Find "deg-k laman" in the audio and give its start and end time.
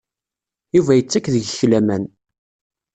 1.33-2.03